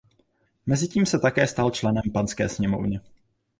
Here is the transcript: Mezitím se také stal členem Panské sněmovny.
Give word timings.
Mezitím 0.65 1.05
se 1.05 1.19
také 1.19 1.47
stal 1.47 1.69
členem 1.71 2.03
Panské 2.13 2.49
sněmovny. 2.49 2.99